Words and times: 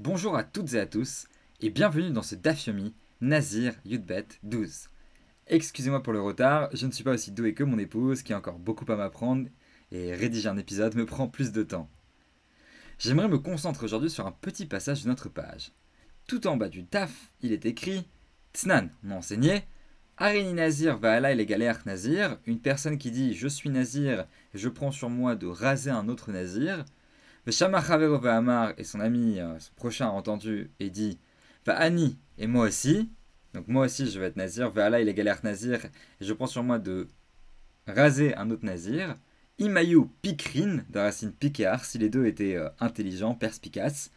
Bonjour 0.00 0.36
à 0.36 0.44
toutes 0.44 0.74
et 0.74 0.78
à 0.78 0.86
tous 0.86 1.26
et 1.60 1.70
bienvenue 1.70 2.10
dans 2.10 2.22
ce 2.22 2.36
Dafyomi 2.36 2.94
Nazir 3.20 3.74
Yudbet 3.84 4.28
12. 4.44 4.90
Excusez-moi 5.48 6.04
pour 6.04 6.12
le 6.12 6.22
retard, 6.22 6.68
je 6.72 6.86
ne 6.86 6.92
suis 6.92 7.02
pas 7.02 7.14
aussi 7.14 7.32
doué 7.32 7.52
que 7.52 7.64
mon 7.64 7.80
épouse 7.80 8.22
qui 8.22 8.32
a 8.32 8.38
encore 8.38 8.60
beaucoup 8.60 8.84
à 8.92 8.94
m'apprendre 8.94 9.48
et 9.90 10.14
rédiger 10.14 10.48
un 10.48 10.56
épisode 10.56 10.94
me 10.94 11.04
prend 11.04 11.26
plus 11.26 11.50
de 11.50 11.64
temps. 11.64 11.90
J'aimerais 13.00 13.26
me 13.26 13.38
concentrer 13.38 13.86
aujourd'hui 13.86 14.08
sur 14.08 14.24
un 14.24 14.30
petit 14.30 14.66
passage 14.66 15.02
de 15.02 15.08
notre 15.08 15.28
page. 15.28 15.72
Tout 16.28 16.46
en 16.46 16.56
bas 16.56 16.68
du 16.68 16.86
taf, 16.86 17.32
il 17.42 17.52
est 17.52 17.66
écrit 17.66 18.06
Tsnan 18.54 18.90
m'a 19.02 19.16
enseigné 19.16 19.64
Arini 20.16 20.54
Nazir 20.54 20.96
va 20.98 21.18
et 21.32 21.46
Nazir, 21.86 22.38
une 22.46 22.60
personne 22.60 22.98
qui 22.98 23.10
dit 23.10 23.34
Je 23.34 23.48
suis 23.48 23.68
Nazir 23.68 24.28
je 24.54 24.68
prends 24.68 24.92
sur 24.92 25.10
moi 25.10 25.34
de 25.34 25.48
raser 25.48 25.90
un 25.90 26.08
autre 26.08 26.30
Nazir. 26.30 26.84
Shama 27.52 27.78
Amar 27.78 28.74
et 28.76 28.84
son 28.84 29.00
ami, 29.00 29.40
euh, 29.40 29.58
son 29.58 29.72
prochain 29.74 30.06
a 30.06 30.10
entendu 30.10 30.70
et 30.80 30.90
dit 30.90 31.18
Va 31.64 31.78
Ani 31.78 32.18
et 32.36 32.46
moi 32.46 32.66
aussi. 32.66 33.10
Donc 33.54 33.68
moi 33.68 33.86
aussi 33.86 34.10
je 34.10 34.20
vais 34.20 34.26
être 34.26 34.36
Nazir. 34.36 34.70
Va 34.70 34.86
Allah 34.86 35.00
il 35.00 35.08
est 35.08 35.44
Nazir 35.44 35.84
et 36.20 36.24
je 36.24 36.32
prends 36.32 36.46
sur 36.46 36.62
moi 36.62 36.78
de 36.78 37.08
raser 37.86 38.34
un 38.36 38.50
autre 38.50 38.64
Nazir. 38.64 39.16
Imayu 39.58 40.06
Pikrin, 40.22 40.84
de 40.90 40.98
racine 40.98 41.32
Pikear, 41.32 41.84
si 41.84 41.98
les 41.98 42.08
deux 42.08 42.26
étaient 42.26 42.54
euh, 42.54 42.68
intelligents, 42.80 43.34
perspicaces. 43.34 44.10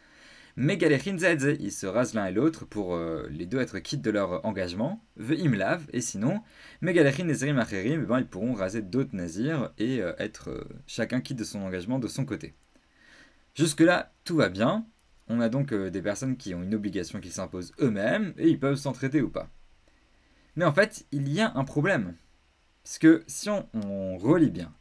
Megalechin 0.54 1.18
Zedze, 1.18 1.56
ils 1.58 1.72
se 1.72 1.86
rasent 1.86 2.14
l'un 2.14 2.26
et 2.26 2.32
l'autre 2.32 2.66
pour 2.66 2.94
euh, 2.94 3.26
les 3.30 3.46
deux 3.46 3.60
être 3.60 3.78
quittes 3.78 4.02
de 4.02 4.10
leur 4.10 4.44
engagement. 4.44 5.02
Ve 5.16 5.32
Imlav, 5.32 5.84
et 5.92 6.00
sinon, 6.00 6.42
Nezerim 6.82 7.58
Acherim, 7.58 8.02
eh 8.02 8.06
ben, 8.06 8.18
ils 8.20 8.26
pourront 8.26 8.52
raser 8.52 8.82
d'autres 8.82 9.16
nazirs 9.16 9.72
et 9.78 9.98
être 10.18 10.68
chacun 10.86 11.20
quitte 11.20 11.38
de 11.38 11.44
son 11.44 11.62
engagement 11.62 11.98
de 11.98 12.06
son 12.06 12.24
côté. 12.24 12.54
Jusque-là, 13.54 14.12
tout 14.24 14.36
va 14.36 14.48
bien. 14.48 14.86
On 15.28 15.40
a 15.40 15.48
donc 15.48 15.72
euh, 15.72 15.90
des 15.90 16.02
personnes 16.02 16.36
qui 16.36 16.54
ont 16.54 16.62
une 16.62 16.74
obligation 16.74 17.20
qui 17.20 17.30
s'imposent 17.30 17.72
eux-mêmes 17.80 18.32
et 18.38 18.48
ils 18.48 18.58
peuvent 18.58 18.76
s'entraider 18.76 19.20
ou 19.20 19.28
pas. 19.28 19.48
Mais 20.56 20.64
en 20.64 20.72
fait, 20.72 21.06
il 21.12 21.32
y 21.32 21.40
a 21.40 21.52
un 21.54 21.64
problème. 21.64 22.14
Parce 22.82 22.98
que 22.98 23.22
si 23.26 23.48
on, 23.48 24.18
relit 24.18 24.50
bien, 24.50 24.74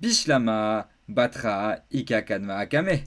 Bishlama, 0.00 0.88
Batra, 1.08 1.80
Ika 1.90 2.22
Kadma 2.22 2.56
Akame, 2.56 3.00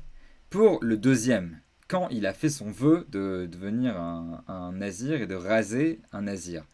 pour 0.50 0.84
le 0.84 0.98
deuxième, 0.98 1.62
quand 1.88 2.10
il 2.10 2.26
a 2.26 2.34
fait 2.34 2.50
son 2.50 2.70
vœu 2.70 3.08
de 3.10 3.48
devenir 3.50 3.98
un, 3.98 4.72
nazir 4.74 5.22
et 5.22 5.28
de 5.28 5.36
raser 5.36 6.02
un 6.12 6.24
nazir, 6.24 6.66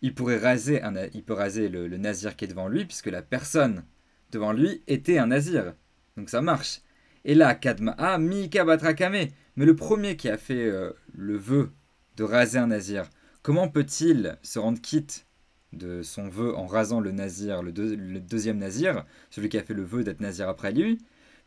il 0.00 0.14
pourrait 0.14 0.38
raser, 0.38 0.82
un, 0.82 0.94
il 1.12 1.22
peut 1.22 1.34
raser 1.34 1.68
le, 1.68 1.86
le 1.86 1.96
nazir 1.98 2.34
qui 2.36 2.46
est 2.46 2.48
devant 2.48 2.68
lui, 2.68 2.84
puisque 2.86 3.06
la 3.06 3.22
personne 3.22 3.84
devant 4.30 4.52
lui 4.52 4.82
était 4.86 5.18
un 5.18 5.26
nazir. 5.26 5.74
Donc 6.16 6.30
ça 6.30 6.40
marche. 6.40 6.80
Et 7.24 7.34
là, 7.34 7.54
Kadma, 7.54 7.94
ah, 7.98 8.18
Mika 8.18 8.64
Batrakame, 8.64 9.28
mais 9.56 9.64
le 9.64 9.76
premier 9.76 10.16
qui 10.16 10.28
a 10.28 10.36
fait 10.36 10.66
euh, 10.66 10.92
le 11.14 11.36
vœu 11.36 11.70
de 12.16 12.24
raser 12.24 12.58
un 12.58 12.68
nazir, 12.68 13.08
comment 13.42 13.68
peut-il 13.68 14.38
se 14.42 14.58
rendre 14.58 14.80
quitte 14.80 15.26
de 15.72 16.02
son 16.02 16.28
vœu 16.28 16.54
en 16.54 16.66
rasant 16.66 17.00
le 17.00 17.12
nazir, 17.12 17.62
le, 17.62 17.72
deuxième 17.72 18.58
nazir, 18.58 19.04
celui 19.30 19.48
qui 19.48 19.58
a 19.58 19.62
fait 19.62 19.74
le 19.74 19.82
vœu 19.82 20.04
d'être 20.04 20.20
nazir 20.20 20.48
après 20.48 20.72
lui, 20.72 20.98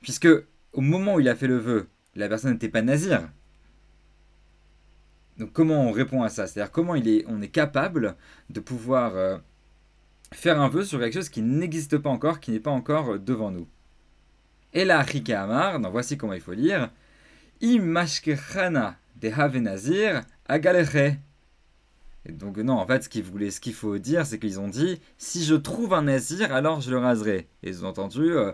puisque 0.02 0.28
au 0.74 0.82
moment 0.82 1.16
où 1.16 1.20
il 1.20 1.30
a 1.30 1.36
fait 1.36 1.48
le 1.48 1.58
vœu, 1.58 1.88
la 2.16 2.28
personne 2.28 2.54
n'était 2.54 2.70
pas 2.70 2.82
nazir. 2.82 3.30
Donc 5.38 5.52
comment 5.52 5.88
on 5.88 5.92
répond 5.92 6.24
à 6.24 6.30
ça? 6.30 6.48
C'est-à-dire 6.48 6.72
comment 6.72 6.94
on 6.94 7.42
est 7.42 7.50
capable 7.50 8.16
de 8.50 8.60
pouvoir 8.60 9.16
euh, 9.16 9.38
faire 10.32 10.60
un 10.60 10.70
vœu 10.70 10.84
sur 10.84 11.00
quelque 11.00 11.14
chose 11.14 11.30
qui 11.30 11.42
n'existe 11.42 11.98
pas 11.98 12.10
encore, 12.10 12.40
qui 12.40 12.52
n'est 12.52 12.60
pas 12.60 12.72
encore 12.72 13.14
euh, 13.14 13.20
devant 13.20 13.52
nous? 13.52 13.68
Et 14.76 14.84
là, 14.84 15.06
Amar, 15.30 15.80
donc 15.80 15.94
voici 15.94 16.18
comment 16.18 16.34
il 16.34 16.42
faut 16.42 16.52
lire. 16.52 16.90
Imashkechana 17.62 18.98
de 19.22 19.30
Havenazir 19.30 20.24
agaleche. 20.50 21.16
Et 22.26 22.32
donc 22.34 22.58
non, 22.58 22.74
en 22.74 22.86
fait, 22.86 23.06
ce 23.06 23.10
qu'il 23.10 23.24
qu'il 23.24 23.74
faut 23.74 23.98
dire, 23.98 24.26
c'est 24.26 24.38
qu'ils 24.38 24.60
ont 24.60 24.68
dit 24.68 25.00
si 25.18 25.46
je 25.46 25.56
trouve 25.56 25.94
un 25.94 26.02
nazir, 26.02 26.54
alors 26.54 26.82
je 26.82 26.92
le 26.92 26.98
raserai. 26.98 27.48
Et 27.64 27.70
ils 27.70 27.86
ont 27.86 27.88
entendu 27.88 28.34
euh, 28.34 28.52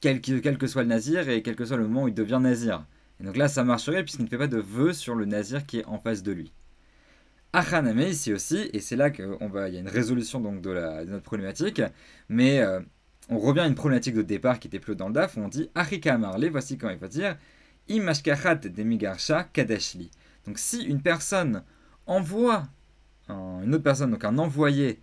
quel, 0.00 0.20
que 0.20 0.66
soit 0.68 0.82
le 0.82 0.88
nazir 0.88 1.28
et 1.28 1.42
quel 1.42 1.56
que 1.56 1.64
soit 1.64 1.76
le 1.76 1.88
moment 1.88 2.04
où 2.04 2.08
il 2.08 2.14
devient 2.14 2.38
nazir. 2.40 2.86
Et 3.20 3.24
donc 3.24 3.36
là, 3.36 3.48
ça 3.48 3.64
marcherait 3.64 4.04
puisqu'il 4.04 4.24
ne 4.26 4.28
fait 4.28 4.38
pas 4.38 4.46
de 4.46 4.58
vœu 4.58 4.92
sur 4.92 5.16
le 5.16 5.24
nazir 5.24 5.66
qui 5.66 5.80
est 5.80 5.86
en 5.86 5.98
face 5.98 6.22
de 6.22 6.30
lui. 6.30 6.52
Achaname 7.52 7.98
ici 7.98 8.32
aussi, 8.32 8.70
et 8.72 8.78
c'est 8.78 8.94
là 8.94 9.10
qu'il 9.10 9.24
y 9.24 9.76
a 9.76 9.80
une 9.80 9.88
résolution 9.88 10.38
donc 10.38 10.60
de, 10.62 10.70
la, 10.70 11.04
notre 11.04 11.24
problématique, 11.24 11.82
mais 12.28 12.60
euh, 12.60 12.78
on 13.30 13.38
revient 13.38 13.60
à 13.60 13.66
une 13.66 13.74
problématique 13.74 14.14
de 14.14 14.22
départ 14.22 14.58
qui 14.58 14.68
était 14.68 14.80
plus 14.80 14.96
dans 14.96 15.08
le 15.08 15.14
DAF, 15.14 15.36
où 15.36 15.40
on 15.40 15.48
dit 15.48 15.70
Arika 15.74 16.14
Amarle, 16.14 16.48
voici 16.48 16.76
comment 16.76 16.92
il 16.92 16.98
faut 16.98 17.08
dire 17.08 17.36
Imashkachat 17.88 18.56
demigarsha 18.56 19.44
kadashli. 19.44 20.10
Donc 20.46 20.58
si 20.58 20.82
une 20.82 21.00
personne 21.00 21.62
envoie 22.06 22.64
une 23.28 23.74
autre 23.74 23.84
personne, 23.84 24.10
donc 24.10 24.24
un 24.24 24.38
envoyé, 24.38 25.00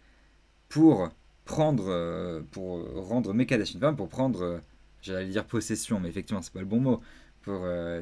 pour 0.70 1.10
prendre, 1.46 1.86
euh, 1.88 2.42
pour 2.52 2.84
rendre 3.08 3.34
Mekadesh 3.34 3.74
une 3.74 3.80
femme, 3.80 3.96
pour 3.96 4.10
prendre, 4.10 4.60
j'allais 5.02 5.30
dire 5.30 5.46
possession, 5.46 6.00
mais 6.00 6.10
effectivement 6.10 6.42
c'est 6.42 6.52
pas 6.54 6.60
le 6.60 6.66
bon 6.66 6.80
mot, 6.80 7.02
pour 7.42 7.62
euh, 7.64 8.02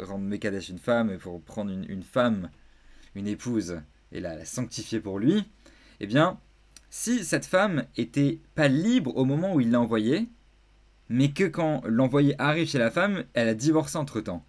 rendre 0.00 0.24
Mekadesh 0.24 0.68
une 0.68 0.78
femme 0.78 1.10
et 1.10 1.16
pour 1.16 1.40
prendre 1.40 1.70
une, 1.70 2.02
femme, 2.02 2.50
une 3.14 3.26
épouse, 3.26 3.80
et 4.12 4.20
la 4.20 4.44
sanctifier 4.44 5.00
pour 5.00 5.18
lui, 5.18 5.48
eh 6.00 6.06
bien, 6.06 6.38
si 6.90 7.24
cette 7.24 7.46
femme 7.46 7.84
était 7.96 8.40
pas 8.54 8.68
libre 8.68 9.16
au 9.16 9.24
moment 9.24 9.54
où 9.54 9.60
il 9.60 9.70
l'a 9.70 9.80
envoyée, 9.80 10.28
mais 11.08 11.30
que 11.32 11.44
quand 11.44 11.82
l'envoyé 11.86 12.34
arrive 12.40 12.68
chez 12.68 12.78
la 12.78 12.90
femme, 12.90 13.24
elle 13.34 13.48
a 13.48 13.54
divorcé 13.54 13.96
entre 13.96 14.20
temps. 14.20 14.44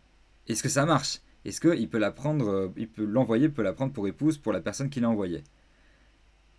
Est-ce 0.48 0.64
que 0.64 0.70
ça 0.70 0.86
marche? 0.86 1.20
Est-ce 1.46 1.62
qu'il 1.62 1.90
peut 1.90 2.00
la 2.00 2.12
prendre, 2.12 2.50
euh, 2.50 2.74
il 2.76 2.90
peut 2.90 3.06
l'envoyer 3.06 3.50
peut 3.50 3.64
la 3.64 3.74
prendre 3.74 3.94
pour 3.94 4.08
épouse 4.08 4.38
pour 4.38 4.52
la 4.52 4.60
personne 4.60 4.90
qui 4.90 5.00
l'a 5.00 5.10
envoyée? 5.10 5.44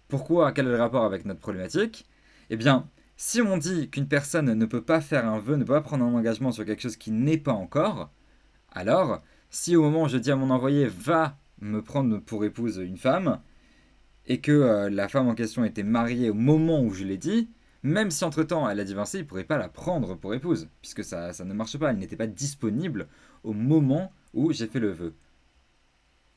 Pourquoi? 0.08 0.52
Quel 0.52 0.66
est 0.66 0.70
le 0.70 0.76
rapport 0.76 1.04
avec 1.04 1.24
notre 1.24 1.41
problématique? 1.41 2.06
Eh 2.48 2.56
bien, 2.56 2.88
si 3.16 3.42
on 3.42 3.58
dit 3.58 3.91
qu'une 3.91 4.08
personne 4.08 4.52
ne 4.52 4.66
peut 4.66 4.82
pas 4.82 5.00
faire 5.00 5.26
un 5.26 5.38
vœu, 5.38 5.56
ne 5.56 5.64
peut 5.64 5.74
pas 5.74 5.82
prendre 5.82 6.04
un 6.04 6.14
engagement 6.14 6.52
sur 6.52 6.64
quelque 6.64 6.82
chose 6.82 6.97
qui 6.97 7.10
n'est 7.10 7.38
pas 7.38 7.52
encore, 7.52 8.10
alors 8.72 9.20
si 9.50 9.76
au 9.76 9.82
moment 9.82 10.04
où 10.04 10.08
je 10.08 10.16
dis 10.16 10.30
à 10.30 10.36
mon 10.36 10.50
envoyé 10.50 10.86
va 10.86 11.38
me 11.60 11.82
prendre 11.82 12.18
pour 12.18 12.44
épouse 12.44 12.78
une 12.78 12.97
femme, 12.97 13.41
et 14.26 14.41
que 14.41 14.53
euh, 14.53 14.91
la 14.91 15.08
femme 15.08 15.28
en 15.28 15.34
question 15.34 15.64
était 15.64 15.82
mariée 15.82 16.31
au 16.31 16.34
moment 16.34 16.82
où 16.82 16.92
je 16.92 17.04
l'ai 17.04 17.16
dit, 17.19 17.48
même 17.82 18.10
si 18.10 18.25
entre-temps 18.25 18.69
elle 18.69 18.81
a 18.81 18.84
divorcé, 18.84 19.19
il 19.19 19.22
ne 19.22 19.26
pourrait 19.26 19.44
pas 19.44 19.58
la 19.58 19.69
prendre 19.69 20.14
pour 20.14 20.34
épouse, 20.34 20.69
puisque 20.81 21.04
ça, 21.04 21.32
ne 21.44 21.54
marche 21.54 21.78
pas, 21.78 21.91
elle 21.91 21.98
n'était 21.98 22.16
pas 22.16 22.26
disponible 22.26 23.09
au 23.42 23.53
moment 23.53 24.12
où 24.34 24.53
j'ai 24.53 24.66
fait 24.66 24.80
le 24.80 24.92
vœu. 24.92 25.14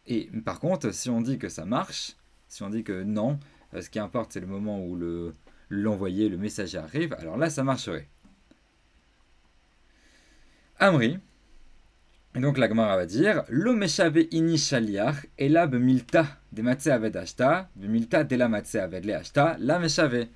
Et 0.05 0.29
par 0.45 0.59
contre, 0.59 0.93
si 0.93 1.09
on 1.09 1.21
dit 1.21 1.37
que 1.37 1.49
ça 1.49 1.65
marche, 1.65 2.15
si 2.47 2.63
on 2.63 2.69
dit 2.69 2.83
que 2.83 3.03
non, 3.03 3.39
euh, 3.73 3.81
ce 3.81 3.89
qui 3.89 3.99
importe 3.99 4.33
c'est 4.33 4.39
le 4.39 4.47
moment 4.47 4.85
où 4.85 4.95
le, 4.95 5.35
l'envoyé, 5.69 6.29
le 6.29 6.37
messager 6.37 6.77
arrive, 6.77 7.13
alors 7.13 7.37
là 7.37 7.49
ça 7.49 7.63
marcherait. 7.63 8.07
Amri, 10.79 11.19
et 12.35 12.39
donc 12.39 12.57
la 12.57 12.67
Gemara 12.67 12.95
va 12.95 13.05
dire 13.05 13.43
Lo 13.49 13.73
meshave 13.73 14.27
ini 14.31 14.57
shaliach 14.57 15.27
ela 15.37 15.67
bemilta 15.67 16.25
de 16.51 16.89
aved 16.89 17.15
ashta, 17.15 17.69
bemilta 17.75 18.23
de 18.23 18.35
la 18.35 18.45
aved 18.45 19.05
le 19.05 19.13
ashta, 19.13 19.55
la 19.59 19.77
meshave. 19.77 20.27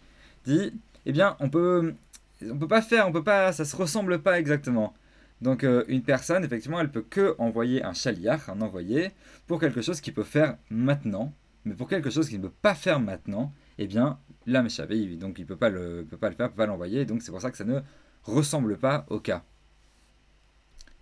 Dit, 0.46 0.74
eh 1.06 1.12
bien, 1.12 1.36
on 1.40 1.50
peut, 1.50 1.96
on 2.44 2.58
peut 2.58 2.68
pas 2.68 2.82
faire, 2.82 3.08
on 3.08 3.12
peut 3.12 3.24
pas, 3.24 3.52
ça 3.52 3.66
se 3.66 3.76
ressemble 3.76 4.20
pas 4.20 4.40
exactement. 4.40 4.94
Donc 5.42 5.64
euh, 5.64 5.84
une 5.88 6.04
personne, 6.04 6.44
effectivement, 6.44 6.80
elle 6.80 6.92
peut 6.92 7.06
que 7.08 7.36
envoyer 7.40 7.84
un 7.84 7.94
shaliach, 7.94 8.48
un 8.50 8.62
envoyé, 8.62 9.12
pour 9.48 9.60
quelque 9.60 9.82
chose 9.82 10.00
qu'il 10.00 10.14
peut 10.14 10.24
faire 10.24 10.58
maintenant, 10.70 11.34
mais 11.66 11.74
pour 11.74 11.88
quelque 11.88 12.10
chose 12.10 12.30
qu'il 12.30 12.40
ne 12.40 12.48
peut 12.48 12.54
pas 12.62 12.76
faire 12.76 13.00
maintenant, 13.00 13.52
eh 13.80 13.88
bien, 13.88 14.20
la 14.46 14.62
meshave, 14.62 15.18
donc 15.18 15.40
il 15.40 15.46
peut 15.46 15.56
pas 15.56 15.70
le, 15.70 16.06
peut 16.10 16.18
pas 16.18 16.30
le 16.30 16.36
faire, 16.36 16.50
peut 16.50 16.58
pas 16.58 16.66
l'envoyer, 16.68 17.06
donc 17.06 17.24
c'est 17.24 17.32
pour 17.32 17.42
ça 17.42 17.50
que 17.52 17.58
ça 17.58 17.66
ne 17.66 17.80
ressemble 18.24 18.78
pas 18.78 19.06
au 19.10 19.20
cas. 19.20 19.44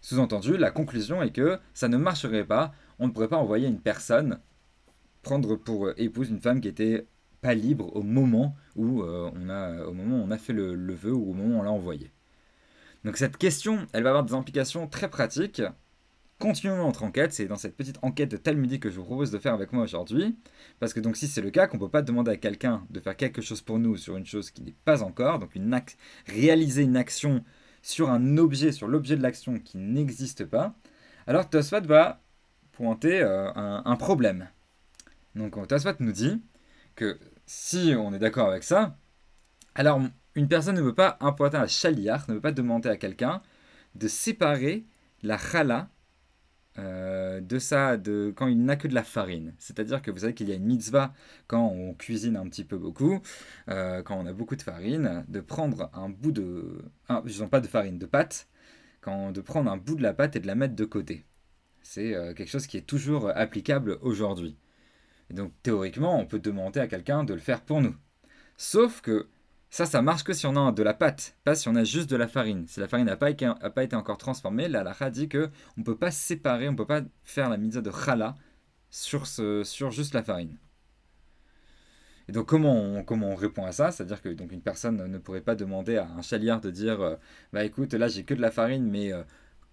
Sous-entendu, 0.05 0.55
la 0.55 0.69
conclusion 0.69 1.23
est 1.23 1.31
que 1.31 1.57
ça 1.73 1.87
ne 1.87 1.97
marcherait 1.97 2.45
pas. 2.45 2.75
On 2.99 3.07
ne 3.07 3.11
pourrait 3.11 3.27
pas 3.27 3.39
envoyer 3.39 3.67
une 3.67 3.79
personne 3.79 4.39
prendre 5.23 5.55
pour 5.55 5.89
épouse 5.97 6.29
une 6.29 6.39
femme 6.39 6.61
qui 6.61 6.67
était 6.67 7.07
pas 7.41 7.55
libre 7.55 7.89
au 7.95 8.03
moment 8.03 8.55
où, 8.75 9.01
euh, 9.01 9.31
on, 9.33 10.29
a, 10.29 10.37
fait 10.37 10.53
le, 10.53 10.75
le 10.75 10.93
vœu 10.93 11.11
ou 11.11 11.31
au 11.31 11.33
moment 11.33 11.55
où 11.55 11.59
on 11.59 11.63
l'a 11.63 11.71
envoyé. 11.71 12.11
Donc 13.03 13.17
cette 13.17 13.37
question, 13.37 13.87
elle 13.93 14.03
va 14.03 14.09
avoir 14.09 14.23
des 14.23 14.35
implications 14.35 14.87
très 14.87 15.09
pratiques. 15.09 15.63
Continuons 16.37 16.85
notre 16.85 17.01
enquête, 17.01 17.33
c'est 17.33 17.47
dans 17.47 17.55
cette 17.55 17.75
petite 17.75 17.97
enquête 18.03 18.29
de 18.29 18.37
Talmudique 18.37 18.83
que 18.83 18.91
je 18.91 18.97
vous 18.97 19.05
propose 19.05 19.31
de 19.31 19.39
faire 19.39 19.55
avec 19.55 19.73
moi 19.73 19.85
aujourd'hui. 19.85 20.37
Parce 20.79 20.93
que 20.93 20.99
donc 20.99 21.17
si 21.17 21.27
c'est 21.27 21.41
le 21.41 21.49
cas, 21.49 21.65
qu'on 21.65 21.77
ne 21.77 21.81
peut 21.81 21.89
pas 21.89 22.03
demander 22.03 22.29
à 22.29 22.37
quelqu'un 22.37 22.85
de 22.91 22.99
faire 22.99 23.17
quelque 23.17 23.41
chose 23.41 23.63
pour 23.63 23.79
nous 23.79 23.97
sur 23.97 24.17
une 24.17 24.25
chose 24.27 24.51
qui 24.51 24.61
n'est 24.61 24.75
pas 24.85 25.01
encore, 25.01 25.39
donc 25.39 25.55
une 25.55 25.75
réaliser 26.27 26.83
une 26.83 26.95
action 26.95 27.43
sur 27.85 28.09
un 28.09 28.37
objet, 28.39 28.71
sur 28.71 28.87
l'objet 28.87 29.15
de 29.15 29.21
l'action 29.21 29.59
qui 29.59 29.77
n'existe 29.77 30.43
pas, 30.43 30.73
alors 31.27 31.47
Tosfot 31.47 31.81
va 31.81 32.19
pointer 32.71 33.21
euh, 33.21 33.51
un, 33.55 33.95
problème. 33.95 34.49
Donc 35.35 35.55
Tosfot 35.67 35.93
nous 35.99 36.11
dit 36.11 36.41
que 36.95 37.19
si 37.45 37.93
on 37.95 38.11
est 38.11 38.17
d'accord 38.17 38.47
avec 38.47 38.63
ça, 38.63 38.97
alors 39.75 40.01
une 40.33 40.47
personne 40.47 40.75
ne 40.75 40.81
peut 40.81 40.95
pas 40.95 41.17
importer 41.21 41.57
un 41.57 41.67
chaliar, 41.67 42.25
ne 42.27 42.33
peut 42.33 42.41
pas 42.41 42.51
demander 42.51 42.89
à 42.89 42.97
quelqu'un 42.97 43.43
de 43.93 44.07
séparer 44.07 44.87
la 45.21 45.37
chala 45.37 45.89
euh, 46.77 47.39
de 47.39 47.57
ça, 47.57 47.95
de 47.97 48.33
quand 48.35 48.47
il 48.47 48.63
n'a 48.63 48.75
que 48.75 48.87
de 48.87 48.93
la 48.93 49.03
farine. 49.03 49.53
C'est-à-dire 49.59 50.01
que 50.01 50.11
vous 50.11 50.19
savez 50.19 50.33
qu'il 50.33 50.49
y 50.49 50.51
a 50.51 50.55
une 50.55 50.65
mitzvah 50.65 51.13
quand 51.47 51.65
on 51.65 51.93
cuisine 51.93 52.35
un 52.35 52.47
petit 52.49 52.65
peu 52.65 52.77
beaucoup, 52.77 53.21
euh, 53.69 54.03
quand 54.03 54.17
on 54.17 54.25
a 54.25 54.33
beaucoup 54.33 54.55
de 54.55 54.61
farine, 54.61 55.23
de 55.27 55.39
prendre 55.39 55.89
un 55.93 56.09
bout 56.09 56.31
de, 56.31 56.83
ah, 57.07 57.21
disons 57.25 57.47
pas 57.47 57.61
de 57.61 57.67
farine, 57.67 57.97
de 57.97 58.05
pâte, 58.05 58.47
quand, 59.01 59.31
de 59.31 59.41
prendre 59.41 59.71
un 59.71 59.77
bout 59.77 59.95
de 59.95 60.03
la 60.03 60.13
pâte 60.13 60.35
et 60.35 60.39
de 60.39 60.47
la 60.47 60.55
mettre 60.55 60.75
de 60.75 60.85
côté. 60.85 61.25
C'est 61.81 62.13
euh, 62.13 62.33
quelque 62.33 62.49
chose 62.49 62.67
qui 62.67 62.77
est 62.77 62.81
toujours 62.87 63.29
applicable 63.35 63.97
aujourd'hui. 64.01 64.57
Donc 65.29 65.53
théoriquement, 65.63 66.19
on 66.19 66.25
peut 66.25 66.39
demander 66.39 66.79
à 66.79 66.87
quelqu'un 66.87 67.23
de 67.23 67.33
le 67.33 67.39
faire 67.39 67.61
pour 67.61 67.81
nous. 67.81 67.95
Sauf 68.57 69.01
que 69.01 69.27
ça, 69.75 69.85
ça 69.85 70.01
marche 70.01 70.23
que 70.23 70.31
si 70.31 70.45
on 70.45 70.55
a 70.55 70.71
de 70.71 70.83
la 70.83 70.93
pâte, 70.93 71.35
pas 71.43 71.53
si 71.53 71.67
on 71.67 71.75
a 71.75 71.83
juste 71.83 72.09
de 72.09 72.15
la 72.15 72.29
farine. 72.29 72.65
Si 72.65 72.79
la 72.79 72.87
farine 72.87 73.07
n'a 73.07 73.17
pas, 73.17 73.29
été 73.29 73.45
encore 73.97 74.17
transformée, 74.17 74.69
la 74.69 74.79
halakha 74.79 75.09
dit 75.09 75.27
qu'on 75.27 75.49
ne 75.75 75.83
peut 75.83 75.97
pas 75.97 76.11
séparer, 76.11 76.69
on 76.69 76.71
ne 76.71 76.77
peut 76.77 76.85
pas 76.85 77.01
faire 77.23 77.49
la 77.49 77.57
mitzvah 77.57 77.81
de 77.81 77.91
chala 77.91 78.35
sur, 78.89 79.27
sur 79.27 79.91
juste 79.91 80.13
la 80.13 80.23
farine. 80.23 80.55
Et 82.29 82.31
donc 82.31 82.45
comment 82.45 82.73
on, 82.73 83.05
on 83.05 83.35
répond 83.35 83.65
à 83.65 83.73
ça? 83.73 83.91
C'est-à-dire 83.91 84.21
que 84.21 84.29
donc 84.29 84.53
une 84.53 84.61
personne 84.61 84.95
ne 84.95 85.17
pourrait 85.17 85.41
pas 85.41 85.55
demander 85.55 85.97
à 85.97 86.07
un 86.07 86.21
chaliard 86.21 86.61
de 86.61 86.71
dire 86.71 87.01
euh, 87.01 87.17
bah 87.51 87.65
écoute 87.65 87.93
là 87.95 88.07
j'ai 88.07 88.23
que 88.23 88.33
de 88.33 88.41
la 88.41 88.51
farine 88.51 88.89
mais 88.89 89.11
euh, 89.11 89.23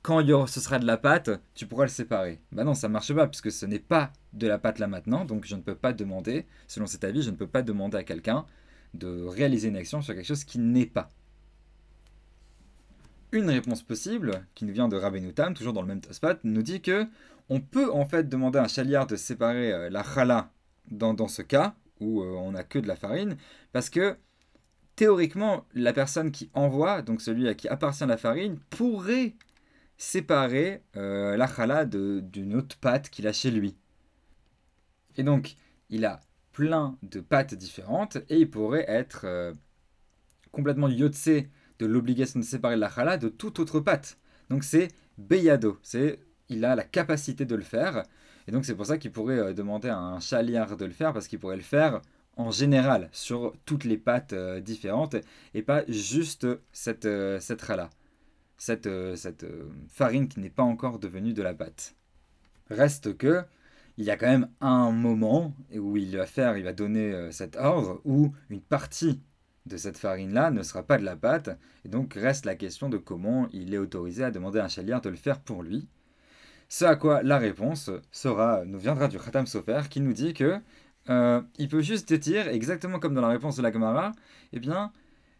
quand 0.03 0.19
y 0.19 0.33
aura, 0.33 0.49
ce 0.49 0.59
sera 0.59 0.81
de 0.81 0.85
la 0.85 0.97
pâte 0.97 1.31
tu 1.55 1.69
pourras 1.69 1.85
le 1.85 1.91
séparer. 1.91 2.41
Bah 2.51 2.65
non 2.65 2.75
ça 2.75 2.89
marche 2.89 3.15
pas 3.15 3.29
puisque 3.29 3.53
ce 3.53 3.67
n'est 3.67 3.79
pas 3.79 4.13
de 4.33 4.49
la 4.49 4.59
pâte 4.59 4.81
là 4.81 4.89
maintenant 4.89 5.25
donc 5.25 5.47
je 5.47 5.55
ne 5.55 5.61
peux 5.61 5.77
pas 5.77 5.93
demander 5.93 6.45
selon 6.67 6.87
cet 6.87 7.05
avis 7.05 7.23
je 7.23 7.31
ne 7.31 7.37
peux 7.37 7.47
pas 7.47 7.63
demander 7.63 7.99
à 7.99 8.03
quelqu'un 8.03 8.47
de 8.95 9.25
réaliser 9.25 9.69
une 9.69 9.77
action 9.77 10.03
sur 10.03 10.15
quelque 10.15 10.27
chose 10.27 10.45
qui 10.45 10.59
n'est 10.59 10.87
pas. 10.87 11.09
Une 13.33 13.49
réponse 13.49 13.83
possible, 13.83 14.47
qui 14.55 14.65
nous 14.65 14.75
vient 14.75 14.89
de 14.89 14.97
Rabbeinu 14.97 15.33
toujours 15.55 15.73
dans 15.73 15.81
le 15.81 15.89
même 15.89 16.01
Tosfat, 16.01 16.39
nous 16.45 16.63
dit 16.63 16.83
que 16.83 17.07
on 17.49 17.61
peut 17.61 17.91
en 17.91 18.05
fait 18.05 18.29
demander 18.29 18.59
à 18.59 18.65
un 18.65 18.69
chaliard 18.69 19.07
de 19.07 19.17
séparer 19.17 19.73
euh, 19.73 19.91
la 19.91 20.05
chala 20.05 20.53
dans, 20.91 21.15
dans, 21.15 21.29
ce 21.29 21.43
cas, 21.43 21.75
où 22.01 22.23
euh, 22.23 22.27
on 22.27 22.53
n'a 22.53 22.65
que 22.65 22.79
de 22.79 22.87
la 22.87 22.97
farine, 22.97 23.37
parce 23.73 23.91
que 23.91 24.17
théoriquement, 24.97 25.67
la 25.75 25.93
personne 25.93 26.31
qui 26.31 26.51
envoie, 26.55 27.03
donc 27.03 27.21
celui 27.21 27.49
à 27.49 27.55
qui 27.55 27.69
appartient 27.69 28.07
la 28.07 28.17
farine, 28.17 28.59
pourrait 28.71 29.35
séparer 29.97 30.83
euh, 30.97 31.37
la 31.37 31.47
chala 31.47 31.85
d'une 31.85 32.55
autre 32.55 32.77
pâte 32.79 33.09
qu'il 33.09 33.27
a 33.27 33.33
chez 33.33 33.51
lui. 33.51 33.77
Et 35.17 35.23
donc, 35.23 35.57
il 35.91 36.05
a 36.05 36.21
plein 36.53 36.97
de 37.03 37.21
pâtes 37.21 37.55
différentes 37.55 38.19
et 38.29 38.39
il 38.39 38.51
pourrait 38.51 38.85
être 38.89 39.23
euh, 39.25 39.55
complètement 40.51 40.89
yotse 40.89 41.29
de 41.79 41.87
l'obligation 41.87 42.41
de 42.41 42.45
séparer 42.45 42.77
la 42.77 42.91
chala 42.91 43.17
de 43.17 43.29
toute 43.29 43.59
autre 43.59 43.81
pâte. 43.81 44.19
Donc 44.51 44.65
c'est 44.65 44.89
beyado, 45.19 45.79
c'est 45.83 46.21
il 46.49 46.65
a 46.65 46.75
la 46.77 46.85
capacité 46.85 47.45
de 47.45 47.55
le 47.55 47.63
faire 47.63 48.05
et 48.47 48.53
donc 48.53 48.65
c'est 48.65 48.75
pour 48.75 48.87
ça 48.87 48.99
qu'il 48.99 49.13
pourrait 49.13 49.39
euh, 49.39 49.53
demander 49.53 49.89
à 49.89 49.99
un 49.99 50.21
chaliard 50.21 50.77
de 50.77 50.85
le 50.85 50.93
faire 50.93 51.13
parce 51.13 51.27
qu'il 51.29 51.39
pourrait 51.39 51.57
le 51.57 51.63
faire 51.63 52.01
en 52.37 52.51
général 52.51 53.09
sur 53.13 53.55
toutes 53.67 53.85
les 53.85 53.99
pâtes 53.99 54.33
euh, 54.33 54.61
différentes 54.61 55.17
et 55.55 55.63
pas 55.63 55.85
juste 55.89 56.47
cette 56.73 57.09
cette 57.41 57.65
chala, 57.65 57.91
cette, 58.59 58.89
cette 59.17 59.47
farine 59.89 60.29
qui 60.29 60.41
n'est 60.41 60.51
pas 60.51 60.63
encore 60.63 60.99
devenue 60.99 61.33
de 61.33 61.43
la 61.43 61.55
pâte. 61.55 61.95
Reste 62.71 63.17
que 63.17 63.45
il 63.99 64.05
y 64.05 64.11
a 64.11 64.17
quand 64.17 64.29
même 64.29 64.49
un 64.61 64.91
moment 64.91 65.55
où 65.75 65.97
il 65.97 66.17
va 66.17 66.27
faire, 66.27 66.57
il 66.57 66.65
va 66.65 66.73
donner 66.73 67.13
euh, 67.13 67.31
cet 67.31 67.57
ordre 67.57 68.01
où 68.05 68.33
une 68.51 68.61
partie 68.61 69.21
de 69.67 69.77
cette 69.77 69.99
farine-là 69.99 70.51
ne 70.51 70.63
sera 70.63 70.83
pas 70.83 70.99
de 70.99 71.05
la 71.05 71.17
pâte, 71.17 71.51
et 71.85 71.89
donc 71.89 72.15
reste 72.15 72.47
la 72.47 72.57
question 72.57 72.89
de 72.89 72.97
comment 72.97 73.49
il 73.53 73.75
est 73.75 73.79
autorisé 73.79 74.25
à 74.25 74.31
demander 74.31 74.59
à 74.59 74.65
un 74.65 74.69
chaliard 74.69 75.01
de 75.01 75.11
le 75.11 75.17
faire 75.17 75.41
pour 75.41 75.63
lui. 75.63 75.89
Ce 76.69 76.85
à 76.85 76.97
quoi 76.97 77.23
la 77.23 77.39
réponse 77.39 77.91
sera, 78.11 78.65
nous 78.65 78.79
viendra 78.79 79.09
du 79.09 79.19
Khatam 79.19 79.47
Sofer 79.47 79.83
qui 79.91 80.01
nous 80.01 80.15
dit 80.15 80.35
que 80.35 80.59
euh, 81.11 81.43
il 81.59 81.69
peut 81.69 81.83
juste 81.83 82.13
dire, 82.13 82.49
exactement 82.49 82.99
comme 82.99 83.15
dans 83.15 83.21
la 83.21 83.29
réponse 83.29 83.57
de 83.57 83.63
la 83.63 83.73
Gemara, 83.73 84.13
eh 84.53 84.61
bien, 84.61 84.93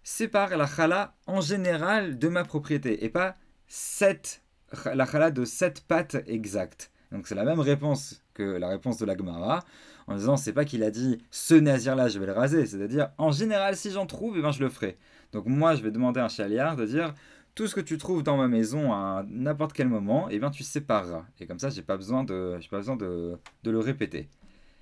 sépare 0.03 0.57
la 0.57 0.67
chala 0.67 1.15
en 1.27 1.41
général 1.41 2.19
de 2.19 2.29
ma 2.29 2.45
propriété, 2.45 3.05
et 3.05 3.09
pas 3.09 3.37
cette, 3.67 4.43
la 4.85 5.07
chala 5.07 5.31
de 5.31 5.45
cette 5.45 5.81
pâte 5.83 6.17
exacte. 6.27 6.91
Donc 7.13 7.27
c'est 7.27 7.35
la 7.35 7.45
même 7.45 7.61
réponse 7.61 8.23
que 8.35 8.43
la 8.43 8.69
réponse 8.69 8.97
de 8.97 9.05
la 9.05 9.17
Gemara, 9.17 9.65
en 10.07 10.17
disant 10.17 10.37
c'est 10.37 10.55
pas 10.55 10.65
qu'il 10.65 10.83
a 10.83 10.91
dit 10.91 11.19
ce 11.31 11.55
nazir-là, 11.55 12.09
je 12.09 12.19
vais 12.19 12.27
le 12.27 12.33
raser, 12.33 12.67
c'est-à-dire 12.67 13.11
en 13.19 13.31
général 13.31 13.77
si 13.77 13.91
j'en 13.91 14.07
trouve, 14.07 14.37
eh 14.39 14.43
ben, 14.43 14.51
je 14.51 14.61
le 14.61 14.71
ferai. 14.71 14.97
Donc 15.33 15.47
moi 15.47 15.75
je 15.75 15.83
vais 15.83 15.91
demander 15.91 16.21
à 16.21 16.25
un 16.25 16.29
chaliard 16.29 16.75
de 16.77 16.87
dire 16.87 17.15
tout 17.55 17.67
ce 17.67 17.75
que 17.75 17.81
tu 17.81 17.99
trouves 17.99 18.23
dans 18.23 18.39
ma 18.39 18.49
maison 18.49 18.93
à 18.93 19.25
n'importe 19.29 19.75
quel 19.75 19.89
moment, 19.89 20.29
eh 20.31 20.39
bien 20.39 20.51
tu 20.51 20.63
sépareras. 20.63 21.27
Et 21.39 21.47
comme 21.47 21.59
ça 21.59 21.69
j'ai 21.69 21.83
pas 21.83 21.99
besoin 21.99 22.25
de, 22.25 22.59
pas 22.71 22.79
besoin 22.79 22.97
de, 22.97 23.39
le 23.65 23.79
répéter. 23.79 24.31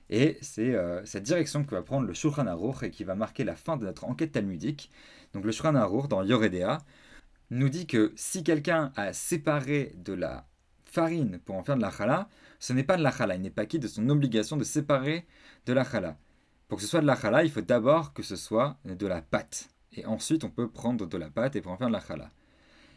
Et 0.08 0.38
c'est 0.40 0.74
euh, 0.74 1.04
cette 1.04 1.24
direction 1.24 1.64
que 1.64 1.74
va 1.74 1.82
prendre 1.82 2.06
le 2.06 2.14
Shulchan 2.14 2.46
Aruch 2.46 2.82
et 2.82 2.90
qui 2.90 3.04
va 3.04 3.14
marquer 3.16 3.44
la 3.44 3.56
fin 3.56 3.76
de 3.76 3.84
notre 3.84 4.04
enquête 4.04 4.32
talmudique. 4.32 4.90
Donc 5.34 5.44
le 5.44 5.52
Shulchan 5.52 5.74
Aruch 5.74 6.08
dans 6.08 6.22
Yoredea 6.22 6.78
nous 7.50 7.68
dit 7.68 7.86
que 7.86 8.12
si 8.14 8.44
quelqu'un 8.44 8.92
a 8.96 9.12
séparé 9.12 9.92
de 9.96 10.12
la 10.12 10.46
farine 10.90 11.38
pour 11.44 11.56
en 11.56 11.62
faire 11.62 11.76
de 11.76 11.82
la 11.82 11.90
chala, 11.90 12.28
ce 12.58 12.72
n'est 12.72 12.84
pas 12.84 12.96
de 12.96 13.02
la 13.02 13.10
chala. 13.10 13.36
Il 13.36 13.42
n'est 13.42 13.50
pas 13.50 13.66
quitte 13.66 13.82
de 13.82 13.88
son 13.88 14.08
obligation 14.08 14.56
de 14.56 14.64
séparer 14.64 15.26
de 15.66 15.72
la 15.72 15.84
chala. 15.84 16.16
Pour 16.68 16.78
que 16.78 16.84
ce 16.84 16.90
soit 16.90 17.00
de 17.00 17.06
la 17.06 17.16
chala, 17.16 17.42
il 17.44 17.50
faut 17.50 17.60
d'abord 17.60 18.12
que 18.12 18.22
ce 18.22 18.36
soit 18.36 18.78
de 18.84 19.06
la 19.06 19.22
pâte. 19.22 19.70
Et 19.92 20.06
ensuite, 20.06 20.44
on 20.44 20.50
peut 20.50 20.68
prendre 20.68 21.06
de 21.06 21.16
la 21.16 21.30
pâte 21.30 21.56
et 21.56 21.60
pour 21.60 21.72
en 21.72 21.76
faire 21.76 21.88
de 21.88 21.92
la 21.92 22.00
chala. 22.00 22.30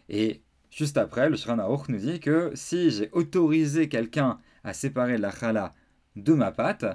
Et 0.10 0.42
juste 0.70 0.98
après, 0.98 1.30
le 1.30 1.38
Shran 1.38 1.58
nous 1.88 1.98
dit 1.98 2.20
que 2.20 2.52
si 2.56 2.92
j'ai 2.92 3.10
autorisé 3.14 3.90
quelqu'un 3.90 4.40
à 4.64 4.74
séparer 4.74 5.18
la 5.18 5.32
chala 5.32 5.72
de 6.16 6.34
ma 6.34 6.52
pâte, 6.52 6.86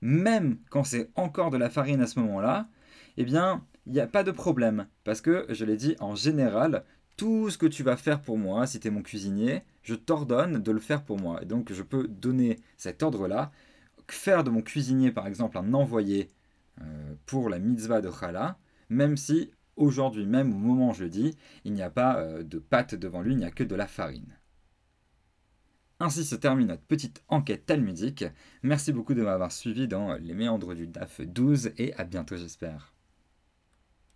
même 0.00 0.58
quand 0.70 0.84
c'est 0.84 1.10
encore 1.14 1.50
de 1.50 1.58
la 1.58 1.70
farine 1.70 2.00
à 2.00 2.06
ce 2.06 2.18
moment-là, 2.20 2.68
eh 3.16 3.24
bien, 3.24 3.64
il 3.86 3.92
n'y 3.92 4.00
a 4.00 4.06
pas 4.06 4.22
de 4.22 4.30
problème. 4.30 4.86
Parce 5.04 5.20
que, 5.20 5.46
je 5.48 5.64
l'ai 5.64 5.76
dit, 5.76 5.96
en 6.00 6.14
général, 6.14 6.84
tout 7.16 7.50
ce 7.50 7.58
que 7.58 7.66
tu 7.66 7.82
vas 7.82 7.96
faire 7.96 8.22
pour 8.22 8.38
moi, 8.38 8.66
si 8.66 8.80
tu 8.80 8.88
es 8.88 8.90
mon 8.90 9.02
cuisinier, 9.02 9.62
je 9.82 9.94
t'ordonne 9.94 10.62
de 10.62 10.72
le 10.72 10.80
faire 10.80 11.04
pour 11.04 11.18
moi. 11.18 11.42
Et 11.42 11.46
donc 11.46 11.72
je 11.72 11.82
peux 11.82 12.08
donner 12.08 12.58
cet 12.76 13.02
ordre-là, 13.02 13.52
faire 14.08 14.44
de 14.44 14.50
mon 14.50 14.62
cuisinier 14.62 15.10
par 15.10 15.26
exemple 15.26 15.58
un 15.58 15.74
envoyé 15.74 16.28
euh, 16.80 17.14
pour 17.26 17.48
la 17.48 17.58
mitzvah 17.58 18.00
de 18.00 18.10
Chala, 18.10 18.58
même 18.88 19.16
si 19.16 19.50
aujourd'hui 19.76 20.26
même, 20.26 20.52
au 20.52 20.58
moment 20.58 20.90
où 20.90 20.94
je 20.94 21.04
dis, 21.04 21.36
il 21.64 21.72
n'y 21.72 21.82
a 21.82 21.90
pas 21.90 22.18
euh, 22.18 22.42
de 22.42 22.58
pâte 22.58 22.94
devant 22.94 23.22
lui, 23.22 23.32
il 23.32 23.38
n'y 23.38 23.44
a 23.44 23.50
que 23.50 23.64
de 23.64 23.74
la 23.74 23.86
farine. 23.86 24.38
Ainsi 26.00 26.24
se 26.24 26.34
termine 26.34 26.68
notre 26.68 26.82
petite 26.82 27.22
enquête 27.28 27.66
talmudique. 27.66 28.24
Merci 28.62 28.92
beaucoup 28.92 29.14
de 29.14 29.22
m'avoir 29.22 29.52
suivi 29.52 29.86
dans 29.86 30.14
les 30.14 30.34
méandres 30.34 30.74
du 30.74 30.88
DAF 30.88 31.20
12 31.20 31.72
et 31.78 31.94
à 31.94 32.04
bientôt 32.04 32.36
j'espère. 32.36 32.92